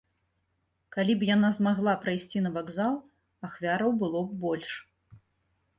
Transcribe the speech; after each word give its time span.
Калі 0.95 1.13
б 1.19 1.27
яна 1.35 1.49
змагла 1.57 1.93
прайсці 2.07 2.41
на 2.47 2.53
вакзал, 2.57 2.95
ахвяраў 3.49 3.95
было 4.03 4.19
б 4.33 4.45
больш. 4.47 4.71